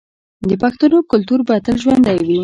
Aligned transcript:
د 0.49 0.51
پښتنو 0.63 0.97
کلتور 1.11 1.39
به 1.47 1.55
تل 1.65 1.75
ژوندی 1.83 2.17
وي. 2.27 2.37